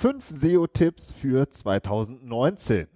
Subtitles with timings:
[0.00, 2.86] 5 SEO-Tipps für 2019.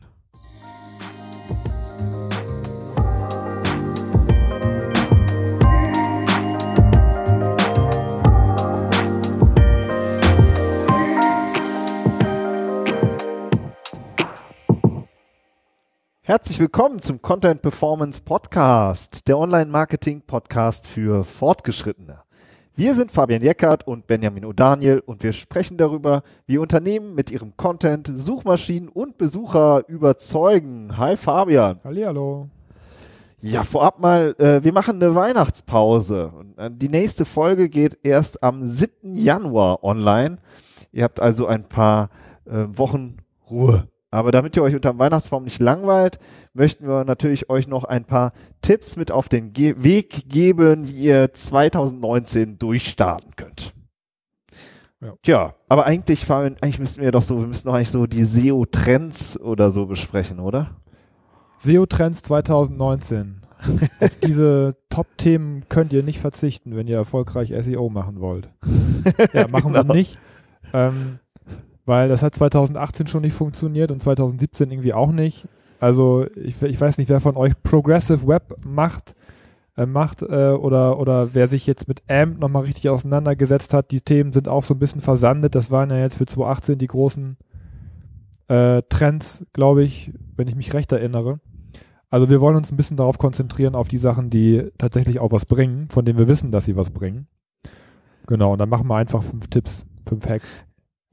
[16.23, 22.24] Herzlich willkommen zum Content Performance Podcast, der Online-Marketing-Podcast für Fortgeschrittene.
[22.77, 27.57] Wir sind Fabian Jeckert und Benjamin O'Daniel und wir sprechen darüber, wie Unternehmen mit ihrem
[27.57, 30.99] Content Suchmaschinen und Besucher überzeugen.
[30.99, 31.79] Hi Fabian.
[31.85, 32.49] Hallihallo.
[33.41, 36.33] Ja, vorab mal, äh, wir machen eine Weihnachtspause.
[36.57, 39.15] Äh, die nächste Folge geht erst am 7.
[39.15, 40.39] Januar online.
[40.91, 42.11] Ihr habt also ein paar
[42.45, 43.19] äh, Wochen
[43.49, 43.87] Ruhe.
[44.15, 46.21] Aber damit ihr euch unter dem Weihnachtsbaum nicht langweilt,
[46.53, 48.33] möchten wir natürlich euch noch ein paar
[48.63, 53.75] Tipps mit auf den Ge Weg geben, wie ihr 2019 durchstarten könnt.
[55.01, 55.15] Ja.
[55.23, 59.41] Tja, aber eigentlich, eigentlich müssten wir doch so, wir müssten doch eigentlich so die SEO-Trends
[59.41, 60.77] oder so besprechen, oder?
[61.59, 63.41] SEO-Trends 2019.
[64.01, 68.49] Auf diese Top-Themen könnt ihr nicht verzichten, wenn ihr erfolgreich SEO machen wollt.
[69.33, 69.89] Ja, machen genau.
[69.89, 70.19] wir nicht.
[70.73, 71.19] Ähm,
[71.87, 75.47] weil das hat 2018 schon nicht funktioniert und 2017 irgendwie auch nicht.
[75.81, 79.15] Also ich, ich weiß nicht, wer von euch Progressive Web macht,
[79.77, 83.91] äh, macht äh, oder, oder wer sich jetzt mit AMP nochmal richtig auseinandergesetzt hat.
[83.91, 85.55] Die Themen sind auch so ein bisschen versandet.
[85.55, 87.37] Das waren ja jetzt für 2018 die großen
[88.49, 91.41] äh, Trends, glaube ich, wenn ich mich recht erinnere.
[92.11, 95.47] Also wir wollen uns ein bisschen darauf konzentrieren, auf die Sachen, die tatsächlich auch was
[95.47, 97.27] bringen, von denen wir wissen, dass sie was bringen.
[98.27, 100.65] Genau, und dann machen wir einfach fünf Tipps, fünf Hacks.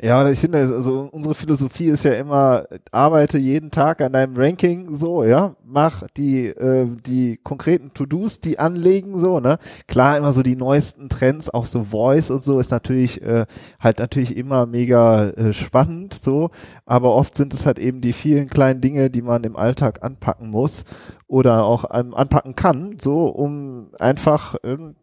[0.03, 4.95] Ja, ich finde, also unsere Philosophie ist ja immer, arbeite jeden Tag an deinem Ranking
[4.95, 9.59] so, ja, mach die, äh, die konkreten To-Dos, die anlegen, so, ne?
[9.87, 13.45] Klar, immer so die neuesten Trends, auch so Voice und so, ist natürlich äh,
[13.79, 16.49] halt natürlich immer mega äh, spannend, so,
[16.87, 20.49] aber oft sind es halt eben die vielen kleinen Dinge, die man im Alltag anpacken
[20.49, 20.83] muss
[21.31, 24.95] oder auch ähm, anpacken kann, so um einfach ähm,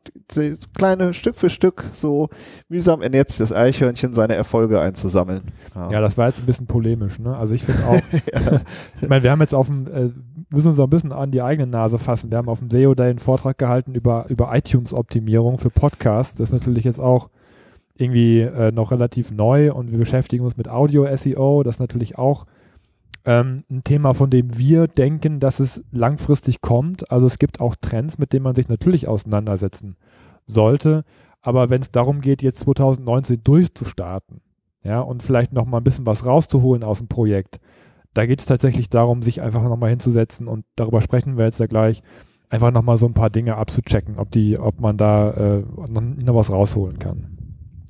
[0.77, 2.29] kleine Stück für Stück so
[2.69, 5.43] mühsam ernährt sich das Eichhörnchen seine Erfolge einzusammeln.
[5.75, 7.37] Ja, ja das war jetzt ein bisschen polemisch, ne?
[7.37, 8.01] Also ich finde auch,
[8.33, 8.61] ja.
[9.01, 10.11] ich meine, wir haben jetzt auf dem, äh,
[10.51, 12.31] müssen uns auch ein bisschen an die eigene Nase fassen.
[12.31, 16.35] Wir haben auf dem SEO Day einen Vortrag gehalten über, über iTunes-Optimierung für Podcasts.
[16.37, 17.31] Das ist natürlich jetzt auch
[17.97, 21.63] irgendwie äh, noch relativ neu und wir beschäftigen uns mit Audio-SEO.
[21.65, 22.47] Das ist natürlich auch
[23.25, 27.11] ähm, ein Thema, von dem wir denken, dass es langfristig kommt.
[27.11, 29.97] Also es gibt auch Trends, mit denen man sich natürlich auseinandersetzen
[30.47, 31.05] sollte.
[31.43, 34.41] Aber wenn es darum geht, jetzt 2019 durchzustarten,
[34.83, 37.61] ja, und vielleicht noch mal ein bisschen was rauszuholen aus dem Projekt,
[38.15, 41.61] da geht es tatsächlich darum, sich einfach noch mal hinzusetzen und darüber sprechen wir jetzt
[41.61, 42.03] ja gleich,
[42.49, 46.01] einfach noch mal so ein paar Dinge abzuchecken, ob die, ob man da äh, noch,
[46.01, 47.37] noch was rausholen kann.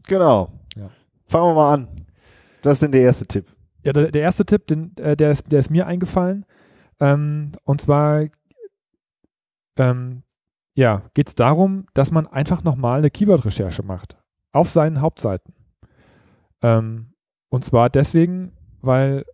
[0.07, 0.51] Genau.
[0.77, 0.91] Ja.
[1.27, 1.89] Fangen wir mal an.
[2.63, 3.47] Das ist denn der erste Tipp.
[3.85, 6.45] Ja, der, der erste Tipp, den, äh, der, ist, der ist mir eingefallen.
[7.01, 8.27] Ähm, und zwar
[9.79, 10.23] ähm,
[10.75, 14.17] ja, geht es darum, dass man einfach nochmal eine Keyword-Recherche macht.
[14.53, 15.55] Auf seinen Hauptseiten.
[16.63, 17.15] Ähm,
[17.49, 19.25] und zwar deswegen, weil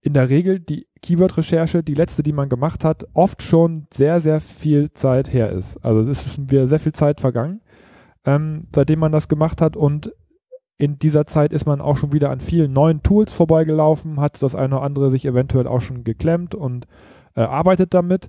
[0.00, 4.40] in der Regel die Keyword-Recherche, die letzte, die man gemacht hat, oft schon sehr, sehr
[4.40, 5.78] viel Zeit her ist.
[5.84, 7.62] Also es ist schon wieder sehr viel Zeit vergangen,
[8.24, 10.12] ähm, seitdem man das gemacht hat und
[10.76, 14.54] in dieser Zeit ist man auch schon wieder an vielen neuen Tools vorbeigelaufen, hat das
[14.54, 16.86] eine oder andere sich eventuell auch schon geklemmt und
[17.36, 18.28] äh, arbeitet damit,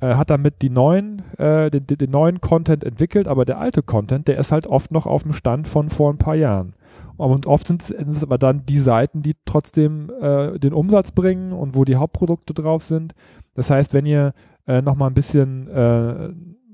[0.00, 4.28] äh, hat damit die neuen, äh, den, den, neuen Content entwickelt, aber der alte Content,
[4.28, 6.74] der ist halt oft noch auf dem Stand von vor ein paar Jahren.
[7.16, 11.74] Und oft sind es aber dann die Seiten, die trotzdem äh, den Umsatz bringen und
[11.74, 13.14] wo die Hauptprodukte drauf sind.
[13.54, 14.34] Das heißt, wenn ihr
[14.66, 16.30] äh, nochmal ein bisschen äh,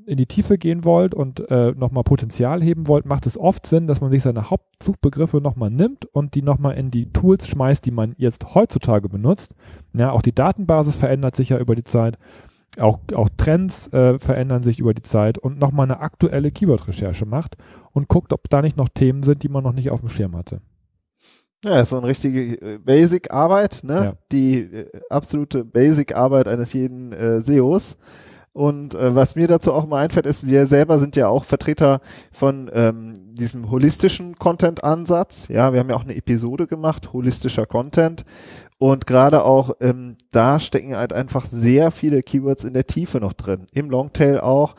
[0.06, 3.86] in die Tiefe gehen wollt und äh, nochmal Potenzial heben wollt, macht es oft Sinn,
[3.86, 7.90] dass man sich seine Hauptsuchbegriffe nochmal nimmt und die nochmal in die Tools schmeißt, die
[7.92, 9.54] man jetzt heutzutage benutzt.
[9.96, 12.18] Ja, auch die Datenbasis verändert sich ja über die Zeit.
[12.78, 17.56] Auch, auch Trends äh, verändern sich über die Zeit und nochmal eine aktuelle Keyword-Recherche macht
[17.92, 20.36] und guckt, ob da nicht noch Themen sind, die man noch nicht auf dem Schirm
[20.36, 20.60] hatte.
[21.64, 24.04] Ja, ist so eine richtige äh, Basic-Arbeit, ne?
[24.04, 24.12] Ja.
[24.32, 27.98] Die äh, absolute Basic-Arbeit eines jeden äh, SEOs.
[28.52, 32.00] Und äh, was mir dazu auch mal einfällt, ist, wir selber sind ja auch Vertreter
[32.32, 35.48] von ähm, diesem holistischen Content-Ansatz.
[35.48, 38.24] Ja, wir haben ja auch eine Episode gemacht, holistischer Content.
[38.80, 43.34] Und gerade auch ähm, da stecken halt einfach sehr viele Keywords in der Tiefe noch
[43.34, 43.66] drin.
[43.72, 44.74] Im Longtail auch,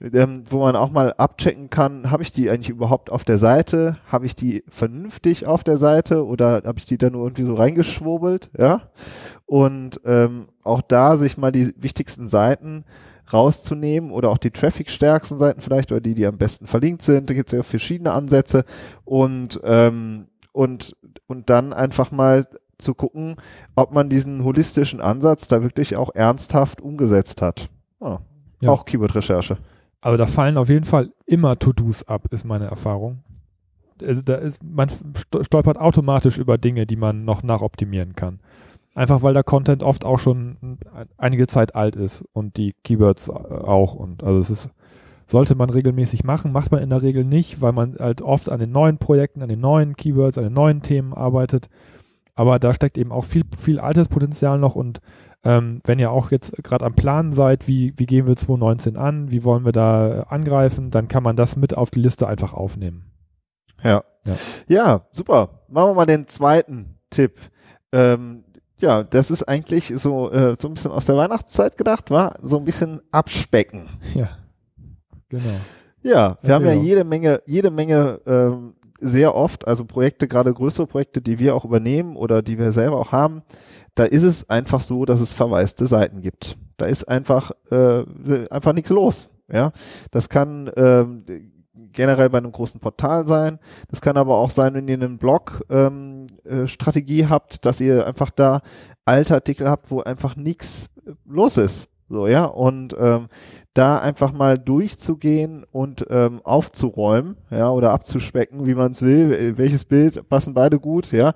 [0.00, 3.98] ähm, wo man auch mal abchecken kann, habe ich die eigentlich überhaupt auf der Seite?
[4.10, 7.52] Habe ich die vernünftig auf der Seite oder habe ich die da nur irgendwie so
[7.52, 8.48] reingeschwurbelt?
[8.56, 8.90] Ja.
[9.44, 12.86] Und ähm, auch da sich mal die wichtigsten Seiten
[13.34, 17.28] rauszunehmen oder auch die trafficstärksten Seiten vielleicht oder die, die am besten verlinkt sind.
[17.28, 18.64] Da gibt es ja verschiedene Ansätze
[19.04, 20.96] und ähm, und,
[21.26, 22.46] und dann einfach mal
[22.82, 23.36] zu gucken,
[23.74, 27.70] ob man diesen holistischen Ansatz da wirklich auch ernsthaft umgesetzt hat.
[28.00, 28.18] Ah,
[28.60, 28.70] ja.
[28.70, 29.58] Auch Keyword-Recherche.
[30.00, 33.22] Also da fallen auf jeden Fall immer To-Dos ab, ist meine Erfahrung.
[34.02, 34.88] Also da ist, man
[35.42, 38.40] stolpert automatisch über Dinge, die man noch nachoptimieren kann.
[38.94, 40.78] Einfach weil der Content oft auch schon
[41.16, 43.94] einige Zeit alt ist und die Keywords äh, auch.
[43.94, 44.70] Und also es ist,
[45.26, 48.60] sollte man regelmäßig machen, macht man in der Regel nicht, weil man halt oft an
[48.60, 51.70] den neuen Projekten, an den neuen Keywords, an den neuen Themen arbeitet.
[52.34, 55.00] Aber da steckt eben auch viel, viel altes Potenzial noch und
[55.44, 59.32] ähm, wenn ihr auch jetzt gerade am Plan seid, wie, wie gehen wir 2019 an,
[59.32, 63.10] wie wollen wir da angreifen, dann kann man das mit auf die Liste einfach aufnehmen.
[63.82, 64.04] Ja.
[64.24, 64.36] Ja,
[64.68, 65.64] ja super.
[65.68, 67.40] Machen wir mal den zweiten Tipp.
[67.90, 68.44] Ähm,
[68.78, 72.58] ja, das ist eigentlich so, äh, so ein bisschen aus der Weihnachtszeit gedacht, war so
[72.58, 73.88] ein bisschen abspecken.
[74.14, 74.28] Ja,
[75.28, 75.44] genau.
[76.02, 80.54] Ja, wir Erzähl haben ja jede Menge, jede Menge ähm, sehr oft, also Projekte, gerade
[80.54, 83.42] größere Projekte, die wir auch übernehmen oder die wir selber auch haben,
[83.94, 86.56] da ist es einfach so, dass es verwaiste Seiten gibt.
[86.76, 88.04] Da ist einfach äh,
[88.50, 89.28] einfach nichts los.
[89.52, 89.72] Ja,
[90.10, 91.24] das kann ähm,
[91.92, 93.58] generell bei einem großen Portal sein.
[93.88, 98.30] Das kann aber auch sein, wenn ihr einen Blog-Strategie ähm, äh, habt, dass ihr einfach
[98.30, 98.62] da
[99.04, 101.88] alte Artikel habt, wo einfach nichts äh, los ist.
[102.12, 103.28] So, ja, und ähm,
[103.72, 109.86] da einfach mal durchzugehen und ähm, aufzuräumen, ja, oder abzuspecken, wie man es will, welches
[109.86, 111.32] Bild passen beide gut, ja,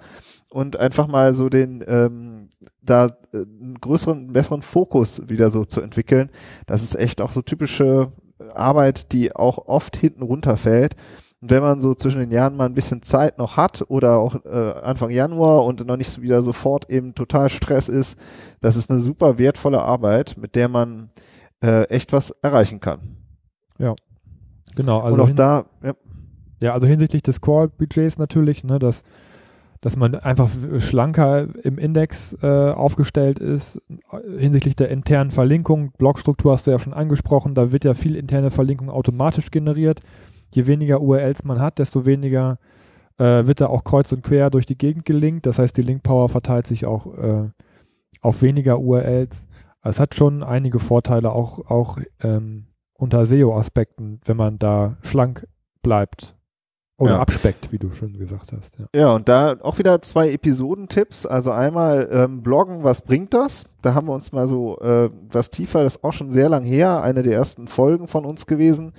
[0.50, 2.50] und einfach mal so den, ähm,
[2.82, 6.28] da äh, einen größeren, besseren Fokus wieder so zu entwickeln.
[6.66, 8.12] Das ist echt auch so typische
[8.52, 10.94] Arbeit, die auch oft hinten runterfällt.
[11.40, 14.44] Und wenn man so zwischen den Jahren mal ein bisschen Zeit noch hat oder auch
[14.44, 18.18] äh, Anfang Januar und noch nicht wieder sofort eben total Stress ist,
[18.60, 21.08] das ist eine super wertvolle Arbeit, mit der man
[21.62, 23.16] äh, echt was erreichen kann.
[23.78, 23.94] Ja,
[24.74, 25.00] genau.
[25.00, 25.94] Also und auch da, ja.
[26.60, 29.02] ja, also hinsichtlich des Core-Budgets natürlich, ne, dass
[29.82, 33.80] dass man einfach schlanker im Index äh, aufgestellt ist.
[34.36, 38.50] Hinsichtlich der internen Verlinkung, Blogstruktur hast du ja schon angesprochen, da wird ja viel interne
[38.50, 40.00] Verlinkung automatisch generiert.
[40.54, 42.58] Je weniger URLs man hat, desto weniger
[43.18, 45.46] äh, wird da auch kreuz und quer durch die Gegend gelinkt.
[45.46, 47.50] Das heißt, die Link-Power verteilt sich auch äh,
[48.20, 49.46] auf weniger URLs.
[49.82, 55.46] Es hat schon einige Vorteile, auch, auch ähm, unter SEO-Aspekten, wenn man da schlank
[55.82, 56.34] bleibt.
[56.98, 57.20] Oder ja.
[57.20, 58.78] abspeckt, wie du schon gesagt hast.
[58.78, 61.26] Ja, ja und da auch wieder zwei Episodentipps.
[61.26, 63.66] Also einmal ähm, Bloggen, was bringt das?
[63.82, 66.64] Da haben wir uns mal so äh, was tiefer, das ist auch schon sehr lang
[66.64, 68.92] her, eine der ersten Folgen von uns gewesen,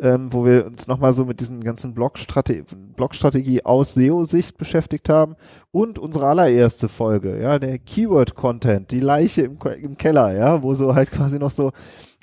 [0.00, 2.64] ähm, wo wir uns nochmal so mit diesen ganzen Blogstrategie,
[2.96, 5.36] Blogstrategie aus SEO-Sicht beschäftigt haben.
[5.70, 10.94] Und unsere allererste Folge, ja, der Keyword-Content, die Leiche im, im Keller, ja, wo so
[10.94, 11.72] halt quasi noch so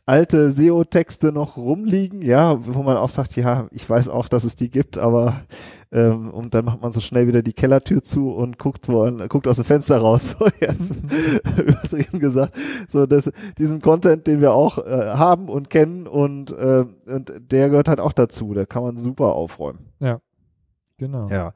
[0.05, 4.55] alte SEO-Texte noch rumliegen, ja, wo man auch sagt, ja, ich weiß auch, dass es
[4.55, 5.41] die gibt, aber
[5.95, 9.47] ähm, und dann macht man so schnell wieder die Kellertür zu und guckt wo, guckt
[9.47, 10.91] aus dem Fenster raus, so jetzt
[11.57, 12.53] übertrieben gesagt,
[12.89, 17.69] so das, diesen Content, den wir auch äh, haben und kennen und äh, und der
[17.69, 19.87] gehört halt auch dazu, da kann man super aufräumen.
[19.99, 20.19] Ja,
[20.97, 21.29] genau.
[21.29, 21.53] Ja.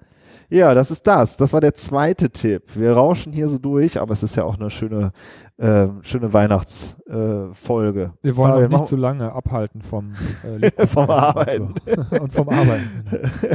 [0.50, 1.38] Ja, das ist das.
[1.38, 2.64] Das war der zweite Tipp.
[2.74, 5.12] Wir rauschen hier so durch, aber es ist ja auch eine schöne,
[5.58, 8.02] äh, schöne Weihnachtsfolge.
[8.02, 10.14] Äh, wir wollen auch nicht zu lange abhalten vom,
[10.44, 11.76] äh, vom Arbeiten.
[11.86, 12.22] Und, so.
[12.22, 13.06] und vom Arbeiten.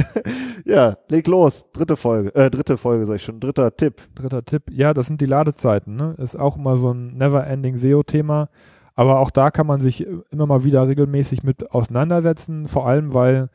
[0.65, 1.65] ja, leg los.
[1.73, 3.41] Dritte Folge, äh, dritte Folge sag ich schon.
[3.41, 4.01] Dritter Tipp.
[4.15, 4.63] Dritter Tipp.
[4.71, 5.97] Ja, das sind die Ladezeiten.
[5.97, 6.15] Ne?
[6.17, 8.47] Ist auch immer so ein never-ending SEO-Thema.
[8.95, 12.69] Aber auch da kann man sich immer mal wieder regelmäßig mit auseinandersetzen.
[12.69, 13.49] Vor allem, weil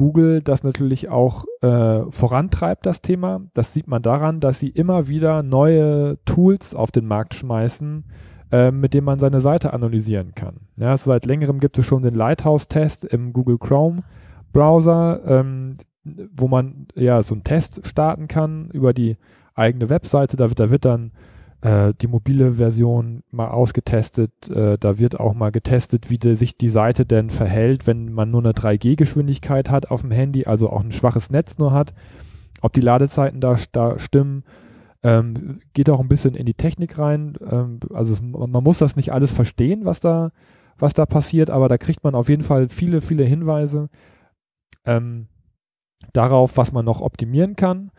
[0.00, 3.42] Google das natürlich auch äh, vorantreibt, das Thema.
[3.52, 8.06] Das sieht man daran, dass sie immer wieder neue Tools auf den Markt schmeißen,
[8.50, 10.60] äh, mit denen man seine Seite analysieren kann.
[10.78, 14.02] Ja, also seit längerem gibt es schon den Lighthouse-Test im Google Chrome
[14.54, 15.74] Browser, ähm,
[16.34, 19.18] wo man ja so einen Test starten kann über die
[19.54, 20.38] eigene Webseite.
[20.38, 21.12] Da wird, da wird dann
[21.62, 24.48] äh, die mobile Version mal ausgetestet.
[24.50, 28.30] Äh, da wird auch mal getestet, wie de, sich die Seite denn verhält, wenn man
[28.30, 31.94] nur eine 3G-Geschwindigkeit hat auf dem Handy, also auch ein schwaches Netz nur hat.
[32.62, 34.44] Ob die Ladezeiten da, da stimmen.
[35.02, 37.38] Ähm, geht auch ein bisschen in die Technik rein.
[37.50, 40.30] Ähm, also es, man muss das nicht alles verstehen, was da,
[40.78, 43.88] was da passiert, aber da kriegt man auf jeden Fall viele, viele Hinweise
[44.84, 45.28] ähm,
[46.12, 47.90] darauf, was man noch optimieren kann.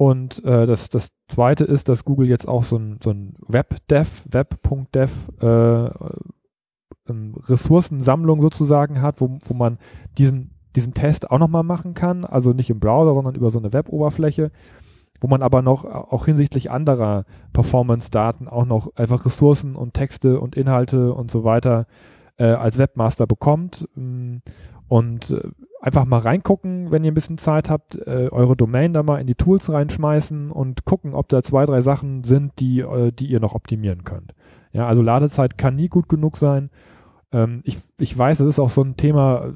[0.00, 4.24] Und äh, das, das zweite ist, dass Google jetzt auch so ein, so ein Webdev,
[4.30, 5.90] Web.dev äh,
[7.06, 9.76] ähm, Ressourcensammlung sozusagen hat, wo, wo man
[10.16, 12.24] diesen, diesen Test auch nochmal machen kann.
[12.24, 14.52] Also nicht im Browser, sondern über so eine Web-Oberfläche,
[15.20, 20.56] wo man aber noch auch hinsichtlich anderer Performance-Daten auch noch einfach Ressourcen und Texte und
[20.56, 21.84] Inhalte und so weiter
[22.38, 23.86] äh, als Webmaster bekommt.
[23.96, 24.38] Mm,
[24.88, 25.42] und äh,
[25.80, 29.26] einfach mal reingucken, wenn ihr ein bisschen Zeit habt, äh, eure Domain da mal in
[29.26, 33.40] die Tools reinschmeißen und gucken, ob da zwei, drei Sachen sind, die, äh, die ihr
[33.40, 34.34] noch optimieren könnt.
[34.72, 36.70] Ja, also Ladezeit kann nie gut genug sein.
[37.32, 39.54] Ähm, ich, ich weiß, das ist auch so ein Thema,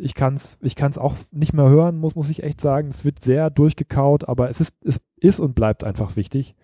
[0.00, 2.88] ich kann es ich kann's auch nicht mehr hören, muss, muss ich echt sagen.
[2.88, 6.54] Es wird sehr durchgekaut, aber es ist, es ist und bleibt einfach wichtig.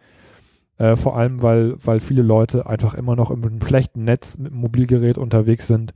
[0.78, 5.18] Äh, vor allem, weil, weil viele Leute einfach immer noch im schlechten Netz mit Mobilgerät
[5.18, 5.94] unterwegs sind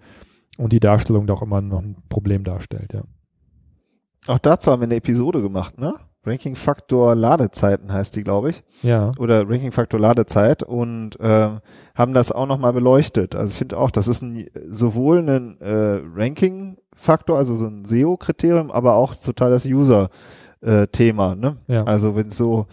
[0.59, 3.03] und die Darstellung doch immer noch ein Problem darstellt, ja.
[4.27, 5.95] Auch dazu haben wir eine Episode gemacht, ne?
[6.27, 8.65] Ranking Faktor Ladezeiten heißt die, glaube ich.
[8.83, 9.11] Ja.
[9.19, 11.51] Oder Ranking Faktor Ladezeit und äh,
[11.95, 13.35] haben das auch nochmal beleuchtet.
[13.35, 17.85] Also ich finde auch, das ist ein, sowohl ein äh, Ranking Faktor, also so ein
[17.85, 21.33] SEO-Kriterium, aber auch total das User-Thema.
[21.33, 21.57] Äh, ne?
[21.67, 21.85] Ja.
[21.85, 22.67] Also wenn so,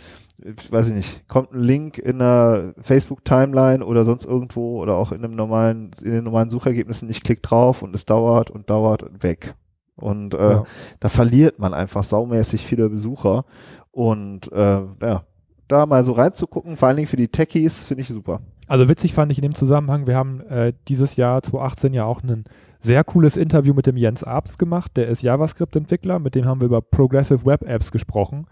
[0.44, 5.12] ich weiß ich nicht, kommt ein Link in einer Facebook-Timeline oder sonst irgendwo oder auch
[5.12, 9.04] in einem normalen, in den normalen Suchergebnissen, ich klicke drauf und es dauert und dauert
[9.04, 9.56] und weg.
[9.96, 10.64] Und äh, ja.
[11.00, 13.46] da verliert man einfach saumäßig viele Besucher.
[13.92, 15.24] Und äh, ja,
[15.68, 18.42] da mal so reinzugucken, vor allen Dingen für die Techies, finde ich super.
[18.68, 22.24] Also witzig fand ich in dem Zusammenhang, wir haben äh, dieses Jahr 2018 ja auch
[22.24, 22.46] ein
[22.80, 26.66] sehr cooles Interview mit dem Jens Abs gemacht, der ist JavaScript-Entwickler, mit dem haben wir
[26.68, 28.48] über Progressive Web Apps gesprochen.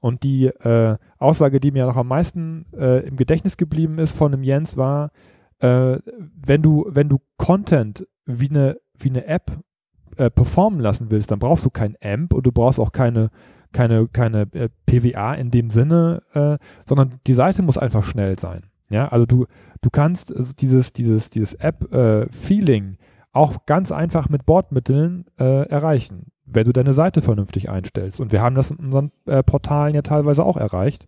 [0.00, 4.32] Und die äh, Aussage, die mir noch am meisten äh, im Gedächtnis geblieben ist von
[4.32, 5.10] dem Jens, war,
[5.60, 5.98] äh,
[6.34, 9.52] wenn du, wenn du Content wie eine, wie eine App
[10.16, 13.30] äh, performen lassen willst, dann brauchst du kein AMP und du brauchst auch keine,
[13.72, 18.64] keine, keine äh, PWA in dem Sinne, äh, sondern die Seite muss einfach schnell sein.
[18.90, 19.46] Ja, also du,
[19.82, 22.96] du kannst dieses, dieses, dieses App-Feeling
[23.32, 28.20] auch ganz einfach mit Bordmitteln erreichen, wenn du deine Seite vernünftig einstellst.
[28.20, 31.06] Und wir haben das in unseren äh, Portalen ja teilweise auch erreicht,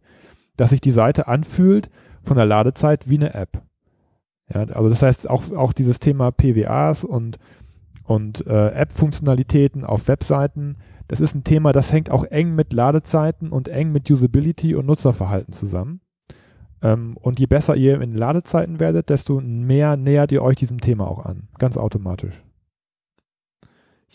[0.56, 1.90] dass sich die Seite anfühlt
[2.23, 3.62] von der Ladezeit wie eine App.
[4.52, 7.38] Ja, also das heißt auch, auch dieses Thema PWAs und
[8.11, 13.50] und äh, App-Funktionalitäten auf Webseiten, das ist ein Thema, das hängt auch eng mit Ladezeiten
[13.50, 16.00] und eng mit Usability und Nutzerverhalten zusammen.
[16.82, 21.06] Ähm, und je besser ihr in Ladezeiten werdet, desto mehr nähert ihr euch diesem Thema
[21.06, 21.49] auch an.
[21.59, 22.42] Ganz automatisch.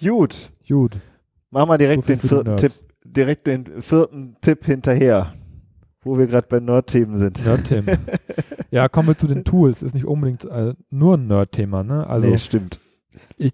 [0.02, 0.52] Gut.
[0.68, 1.00] Gut.
[1.56, 2.72] Machen wir direkt, so den vierten Tipp,
[3.06, 5.36] direkt den vierten Tipp hinterher,
[6.02, 7.46] wo wir gerade bei Nerd-Themen sind.
[7.46, 7.98] Nerd-Themen.
[8.72, 9.82] ja, kommen wir zu den Tools.
[9.82, 12.06] Ist nicht unbedingt äh, nur ein Nerd-Thema, ne?
[12.08, 12.82] Also, nee, stimmt.
[13.38, 13.54] Ich,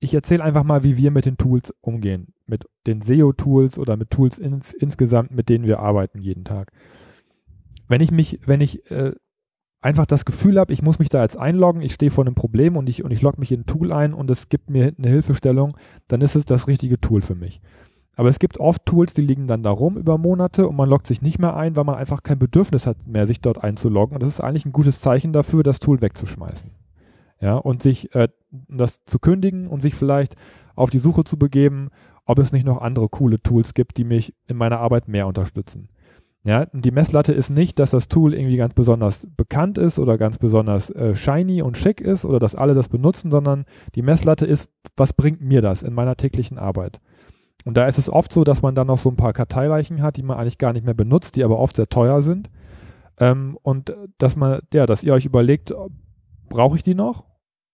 [0.00, 2.34] ich erzähle einfach mal, wie wir mit den Tools umgehen.
[2.46, 6.72] Mit den SEO-Tools oder mit Tools ins, insgesamt, mit denen wir arbeiten jeden Tag.
[7.86, 9.12] Wenn ich mich, wenn ich äh,
[9.86, 12.76] einfach das Gefühl habe, ich muss mich da jetzt einloggen, ich stehe vor einem Problem
[12.76, 15.08] und ich, und ich logge mich in ein Tool ein und es gibt mir eine
[15.08, 15.76] Hilfestellung,
[16.08, 17.60] dann ist es das richtige Tool für mich.
[18.16, 21.06] Aber es gibt oft Tools, die liegen dann da rum über Monate und man loggt
[21.06, 24.16] sich nicht mehr ein, weil man einfach kein Bedürfnis hat, mehr sich dort einzuloggen.
[24.16, 26.70] Und das ist eigentlich ein gutes Zeichen dafür, das Tool wegzuschmeißen
[27.40, 30.36] ja, und sich äh, das zu kündigen und sich vielleicht
[30.74, 31.90] auf die Suche zu begeben,
[32.24, 35.88] ob es nicht noch andere coole Tools gibt, die mich in meiner Arbeit mehr unterstützen.
[36.46, 40.38] Ja, die Messlatte ist nicht, dass das Tool irgendwie ganz besonders bekannt ist oder ganz
[40.38, 43.64] besonders äh, shiny und schick ist oder dass alle das benutzen, sondern
[43.96, 47.00] die Messlatte ist, was bringt mir das in meiner täglichen Arbeit?
[47.64, 50.18] Und da ist es oft so, dass man dann noch so ein paar Karteileichen hat,
[50.18, 52.48] die man eigentlich gar nicht mehr benutzt, die aber oft sehr teuer sind.
[53.18, 55.74] Ähm, und dass man, ja, dass ihr euch überlegt,
[56.48, 57.24] brauche ich die noch?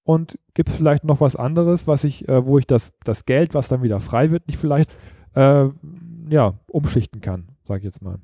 [0.03, 3.53] Und gibt es vielleicht noch was anderes, was ich, äh, wo ich das, das Geld,
[3.53, 4.97] was dann wieder frei wird, nicht vielleicht
[5.35, 5.69] äh,
[6.31, 8.17] ja, umschichten kann, sage ich jetzt mal.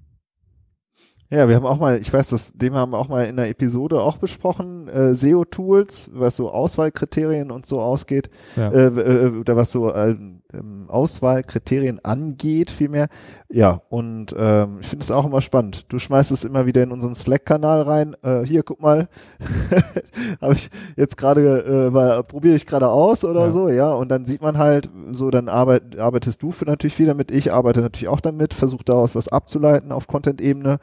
[1.30, 3.50] Ja, wir haben auch mal, ich weiß, das, dem haben wir auch mal in der
[3.50, 8.70] Episode auch besprochen, äh, SEO-Tools, was so Auswahlkriterien und so ausgeht, ja.
[8.70, 10.16] äh, äh, oder was so äh,
[10.54, 13.08] ähm, Auswahlkriterien angeht, vielmehr.
[13.50, 15.92] Ja, und ähm, ich finde es auch immer spannend.
[15.92, 18.16] Du schmeißt es immer wieder in unseren Slack-Kanal rein.
[18.22, 19.08] Äh, hier, guck mal,
[20.40, 23.50] habe ich jetzt gerade, äh, probiere ich gerade aus oder ja.
[23.50, 23.92] so, ja.
[23.92, 27.52] Und dann sieht man halt, so, dann arbeit, arbeitest du für natürlich viel damit, ich
[27.52, 30.78] arbeite natürlich auch damit, versuche daraus was abzuleiten auf Content-Ebene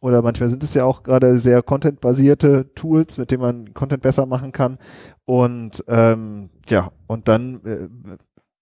[0.00, 4.26] oder manchmal sind es ja auch gerade sehr contentbasierte Tools, mit denen man Content besser
[4.26, 4.78] machen kann.
[5.24, 7.88] Und ähm, ja, und dann äh,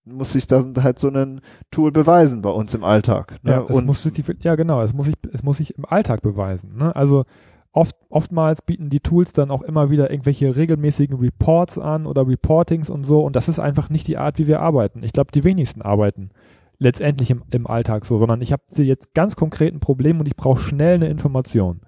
[0.04, 3.38] muss sich dann halt so ein Tool beweisen bei uns im Alltag.
[3.42, 3.52] Ne?
[3.52, 6.76] Ja, es muss sich, ja, genau, es muss sich, es muss sich im Alltag beweisen.
[6.76, 6.94] Ne?
[6.94, 7.24] Also
[7.72, 12.90] oft, oftmals bieten die Tools dann auch immer wieder irgendwelche regelmäßigen Reports an oder Reportings
[12.90, 13.20] und so.
[13.20, 15.02] Und das ist einfach nicht die Art, wie wir arbeiten.
[15.02, 16.30] Ich glaube, die wenigsten arbeiten
[16.82, 20.36] letztendlich im, im Alltag so, sondern ich habe jetzt ganz konkret ein Problem und ich
[20.36, 21.80] brauche schnell eine Information.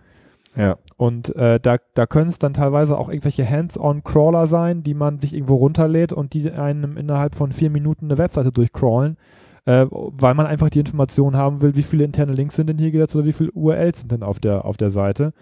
[0.56, 0.76] Ja.
[0.96, 5.34] Und äh, da, da können es dann teilweise auch irgendwelche Hands-on-Crawler sein, die man sich
[5.34, 9.16] irgendwo runterlädt und die einem innerhalb von vier Minuten eine Webseite durchcrawlen,
[9.64, 12.92] äh, weil man einfach die Information haben will, wie viele interne Links sind denn hier
[12.92, 15.32] gesetzt oder wie viele URLs sind denn auf der, auf der Seite.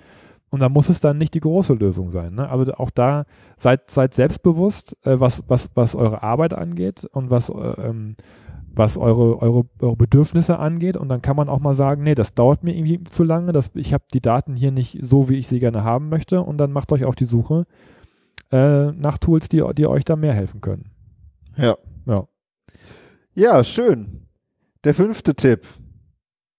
[0.49, 2.35] Und da muss es dann nicht die große Lösung sein.
[2.35, 2.49] Ne?
[2.49, 3.25] Aber auch da
[3.57, 8.17] seid, seid selbstbewusst, äh, was, was, was eure Arbeit angeht und was, äh, ähm,
[8.75, 10.97] was eure, eure, eure Bedürfnisse angeht.
[10.97, 13.71] Und dann kann man auch mal sagen, nee, das dauert mir irgendwie zu lange, das,
[13.75, 16.43] ich habe die Daten hier nicht so, wie ich sie gerne haben möchte.
[16.43, 17.67] Und dann macht euch auf die Suche
[18.51, 20.91] äh, nach Tools, die, die euch da mehr helfen können.
[21.57, 21.77] Ja.
[22.07, 22.27] Ja.
[23.35, 24.27] Ja, schön.
[24.85, 25.67] Der fünfte Tipp,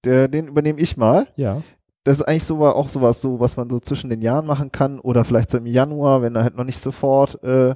[0.05, 1.27] der, den übernehme ich mal.
[1.36, 1.62] Ja
[2.03, 5.00] das ist eigentlich so auch sowas, so was man so zwischen den Jahren machen kann
[5.00, 7.75] oder vielleicht so im Januar, wenn er halt noch nicht sofort äh,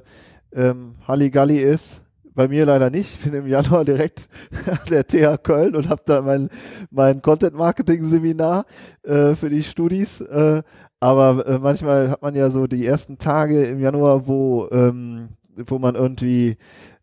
[0.52, 2.04] ähm, Halligalli ist.
[2.38, 3.14] Bei mir leider nicht.
[3.14, 4.28] Ich bin im Januar direkt
[4.70, 6.50] an der TH Köln und habe da mein,
[6.88, 8.64] mein Content-Marketing-Seminar
[9.02, 10.20] äh, für die Studis.
[10.20, 10.62] Äh,
[11.00, 15.80] aber äh, manchmal hat man ja so die ersten Tage im Januar, wo, ähm, wo
[15.80, 16.58] man irgendwie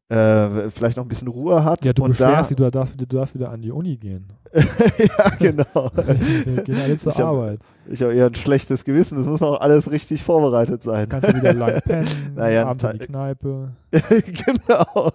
[0.07, 1.83] äh, vielleicht noch ein bisschen Ruhe hat.
[1.83, 4.27] Ja, du und beschwerst dich, du darfst, du darfst wieder an die Uni gehen.
[4.53, 5.91] ja, genau.
[6.45, 7.59] Wir gehen alle zur ich hab, Arbeit.
[7.87, 11.09] Ich habe eher ein schlechtes Gewissen, das muss auch alles richtig vorbereitet sein.
[11.09, 13.71] Kannst du wieder lang pennen, naja, abends in die Kneipe.
[13.91, 15.11] genau.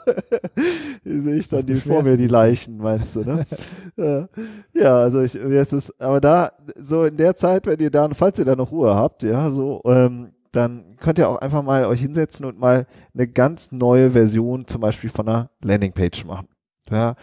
[1.05, 4.29] Hier sehe ich dann die, vor mir die Leichen, meinst du, ne?
[4.75, 8.09] ja, also ich, wie heißt es, aber da, so in der Zeit, wenn ihr da,
[8.13, 11.85] falls ihr da noch Ruhe habt, ja, so, ähm, dann könnt ihr auch einfach mal
[11.87, 16.49] euch hinsetzen und mal eine ganz neue Version zum Beispiel von einer Landingpage machen.
[16.91, 17.15] Ja,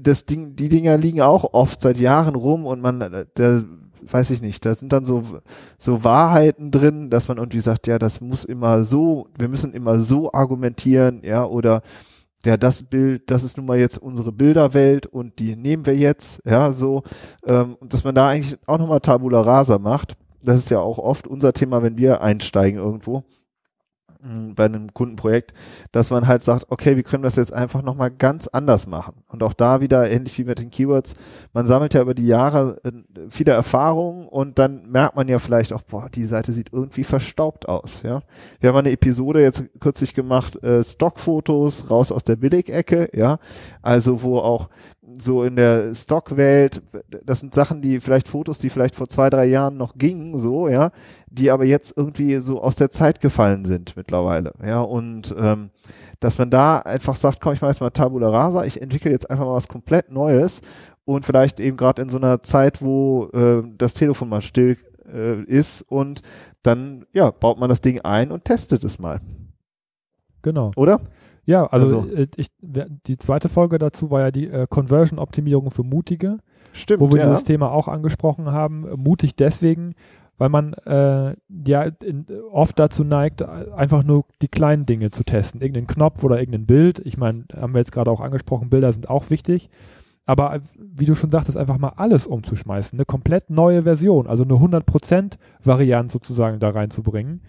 [0.00, 3.62] das Ding, die Dinger liegen auch oft seit Jahren rum und man, der,
[4.02, 5.22] weiß ich nicht, da sind dann so,
[5.76, 10.00] so Wahrheiten drin, dass man irgendwie sagt, ja, das muss immer so, wir müssen immer
[10.00, 11.82] so argumentieren, ja, oder
[12.44, 16.40] ja, das Bild, das ist nun mal jetzt unsere Bilderwelt und die nehmen wir jetzt,
[16.44, 17.02] ja, so,
[17.46, 20.16] ähm, dass man da eigentlich auch nochmal Tabula Rasa macht
[20.48, 23.22] das ist ja auch oft unser Thema, wenn wir einsteigen irgendwo
[24.26, 25.52] mm, bei einem Kundenprojekt,
[25.92, 29.22] dass man halt sagt, okay, wir können das jetzt einfach nochmal ganz anders machen.
[29.26, 31.14] Und auch da wieder ähnlich wie mit den Keywords,
[31.52, 32.92] man sammelt ja über die Jahre äh,
[33.28, 37.68] viele Erfahrungen und dann merkt man ja vielleicht auch, boah, die Seite sieht irgendwie verstaubt
[37.68, 38.02] aus.
[38.02, 38.22] Ja,
[38.60, 43.38] Wir haben eine Episode jetzt kürzlich gemacht, äh, Stockfotos raus aus der Billigecke, ja,
[43.82, 44.70] also wo auch
[45.20, 46.82] so in der Stockwelt,
[47.24, 50.68] das sind Sachen, die vielleicht Fotos, die vielleicht vor zwei, drei Jahren noch gingen, so,
[50.68, 50.90] ja,
[51.30, 55.70] die aber jetzt irgendwie so aus der Zeit gefallen sind mittlerweile, ja, und ähm,
[56.20, 59.30] dass man da einfach sagt, komm, ich mache jetzt mal Tabula Rasa, ich entwickle jetzt
[59.30, 60.60] einfach mal was komplett Neues
[61.04, 64.76] und vielleicht eben gerade in so einer Zeit, wo äh, das Telefon mal still
[65.12, 66.22] äh, ist und
[66.62, 69.20] dann, ja, baut man das Ding ein und testet es mal.
[70.42, 70.72] Genau.
[70.76, 71.00] Oder?
[71.48, 72.14] Ja, also, also.
[72.14, 76.36] Äh, ich, die zweite Folge dazu war ja die äh, Conversion-Optimierung für Mutige.
[76.74, 77.00] Stimmt.
[77.00, 77.26] Wo wir ja.
[77.30, 78.84] dieses Thema auch angesprochen haben.
[78.98, 79.94] Mutig deswegen,
[80.36, 81.34] weil man äh,
[81.66, 85.62] ja in, oft dazu neigt, einfach nur die kleinen Dinge zu testen.
[85.62, 87.00] Irgendeinen Knopf oder irgendein Bild.
[87.06, 89.70] Ich meine, haben wir jetzt gerade auch angesprochen, Bilder sind auch wichtig.
[90.26, 92.98] Aber äh, wie du schon sagtest, einfach mal alles umzuschmeißen.
[92.98, 97.40] Eine komplett neue Version, also eine 100% Variante sozusagen da reinzubringen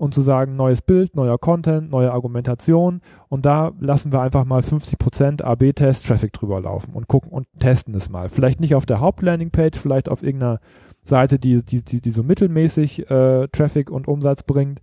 [0.00, 4.60] und zu sagen, neues Bild, neuer Content, neue Argumentation und da lassen wir einfach mal
[4.60, 8.30] 50% AB-Test Traffic drüber laufen und gucken und testen es mal.
[8.30, 10.60] Vielleicht nicht auf der Hauptlandingpage, vielleicht auf irgendeiner
[11.04, 14.80] Seite, die, die, die, die so mittelmäßig äh, Traffic und Umsatz bringt,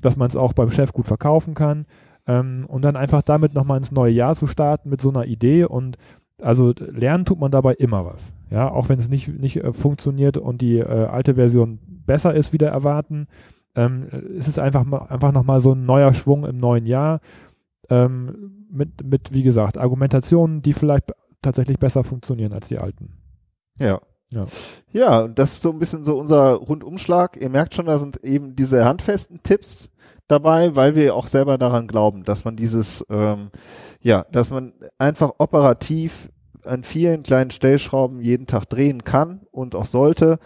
[0.00, 1.84] dass man es auch beim Chef gut verkaufen kann
[2.26, 5.64] ähm, und dann einfach damit nochmal ins neue Jahr zu starten mit so einer Idee
[5.64, 5.98] und
[6.40, 8.34] also lernen tut man dabei immer was.
[8.50, 12.54] Ja, auch wenn es nicht, nicht äh, funktioniert und die äh, alte Version besser ist,
[12.54, 13.28] wieder erwarten,
[13.74, 17.20] ähm, ist es einfach, mal, einfach nochmal so ein neuer Schwung im neuen Jahr.
[17.90, 23.12] Ähm, mit, mit, wie gesagt, Argumentationen, die vielleicht tatsächlich besser funktionieren als die alten.
[23.78, 24.00] Ja.
[24.30, 24.46] Ja.
[24.90, 27.36] ja, das ist so ein bisschen so unser Rundumschlag.
[27.40, 29.90] Ihr merkt schon, da sind eben diese handfesten Tipps
[30.26, 33.50] dabei, weil wir auch selber daran glauben, dass man dieses, ähm,
[34.00, 36.30] ja, dass man einfach operativ
[36.64, 40.38] an vielen kleinen Stellschrauben jeden Tag drehen kann und auch sollte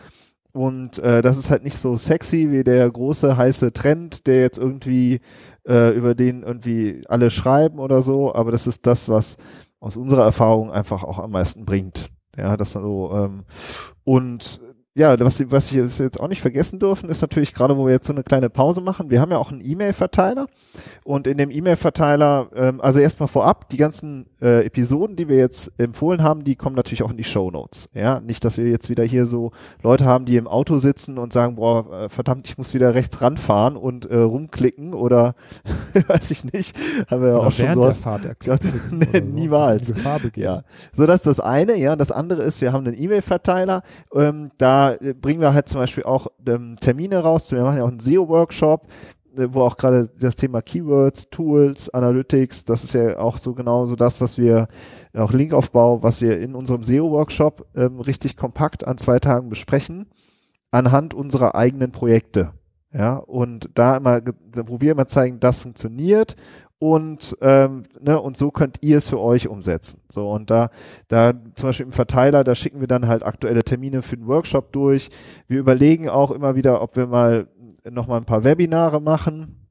[0.53, 4.59] und äh, das ist halt nicht so sexy wie der große heiße Trend, der jetzt
[4.59, 5.21] irgendwie
[5.67, 9.37] äh, über den irgendwie alle schreiben oder so, aber das ist das, was
[9.81, 12.11] aus unserer Erfahrung einfach auch am meisten bringt.
[12.37, 13.45] Ja, das so ähm,
[14.05, 14.61] und
[14.99, 18.07] ja, was, was ich jetzt auch nicht vergessen dürfen, ist natürlich gerade, wo wir jetzt
[18.07, 20.47] so eine kleine Pause machen, wir haben ja auch einen E-Mail-Verteiler
[21.05, 25.71] und in dem E-Mail-Verteiler, ähm, also erstmal vorab, die ganzen äh, Episoden, die wir jetzt
[25.79, 27.89] empfohlen haben, die kommen natürlich auch in die Show Notes.
[27.95, 31.33] Ja, nicht, dass wir jetzt wieder hier so Leute haben, die im Auto sitzen und
[31.33, 35.35] sagen, boah, äh, verdammt, ich muss wieder rechts ranfahren und äh, rumklicken oder
[36.09, 36.77] weiß ich nicht,
[37.09, 37.83] haben wir ja auch schon so.
[37.85, 37.93] Der
[38.91, 39.93] nee, niemals.
[40.43, 41.77] Ja, so das ist das eine.
[41.77, 43.83] Ja, das andere ist, wir haben einen E-Mail-Verteiler,
[44.13, 47.51] ähm, da äh, bringen wir halt zum Beispiel auch ähm, Termine raus.
[47.53, 48.87] Wir machen ja auch einen SEO-Workshop,
[49.37, 53.87] äh, wo auch gerade das Thema Keywords, Tools, Analytics, das ist ja auch so genau
[53.87, 54.69] so das, was wir,
[55.15, 60.07] auch Linkaufbau, was wir in unserem SEO-Workshop ähm, richtig kompakt an zwei Tagen besprechen.
[60.71, 62.53] anhand unserer eigenen Projekte.
[62.93, 64.21] Ja, und da immer,
[64.55, 66.37] wo wir immer zeigen, das funktioniert
[66.81, 70.01] und, ähm, ne, und so könnt ihr es für euch umsetzen.
[70.09, 70.71] So, und da,
[71.09, 74.73] da zum Beispiel im Verteiler, da schicken wir dann halt aktuelle Termine für den Workshop
[74.73, 75.11] durch.
[75.49, 77.49] Wir überlegen auch immer wieder, ob wir mal
[77.91, 79.69] nochmal ein paar Webinare machen.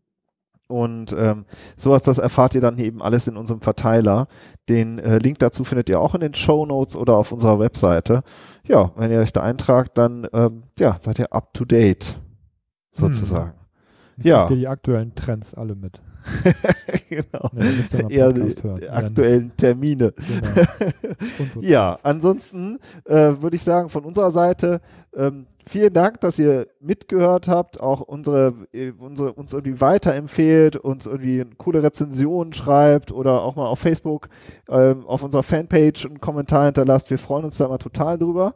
[0.68, 1.46] Und ähm,
[1.78, 4.28] sowas, das erfahrt ihr dann eben alles in unserem Verteiler.
[4.68, 8.22] Den äh, Link dazu findet ihr auch in den Show Notes oder auf unserer Webseite.
[8.66, 12.20] Ja, wenn ihr euch da eintragt, dann ähm, ja, seid ihr up to date
[12.92, 13.54] sozusagen.
[14.18, 14.26] Hm.
[14.26, 14.50] Ja.
[14.50, 16.02] ihr die aktuellen Trends alle mit.
[17.10, 17.50] genau.
[18.10, 20.14] Ja, die aktuellen Termine.
[20.14, 21.62] Genau.
[21.62, 24.82] ja, ansonsten äh, würde ich sagen, von unserer Seite
[25.16, 31.08] ähm, vielen Dank, dass ihr mitgehört habt, auch unsere, äh, unsere, uns irgendwie weiterempfehlt, uns
[31.08, 34.30] irgendwie coole Rezension schreibt oder auch mal auf Facebook
[34.70, 37.10] ähm, auf unserer Fanpage einen Kommentar hinterlasst.
[37.10, 38.54] Wir freuen uns da immer total drüber.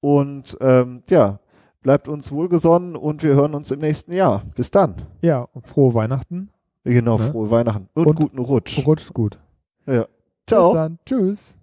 [0.00, 1.40] Und ähm, ja,
[1.82, 4.42] bleibt uns wohlgesonnen und wir hören uns im nächsten Jahr.
[4.54, 4.96] Bis dann.
[5.20, 6.50] Ja, frohe Weihnachten.
[6.84, 7.30] Genau, ne?
[7.30, 8.86] frohe Weihnachten und, und guten Rutsch.
[8.86, 9.38] Rutscht gut.
[9.86, 10.06] Ja.
[10.46, 10.70] Ciao.
[10.70, 10.98] Bis dann.
[11.06, 11.56] Tschüss.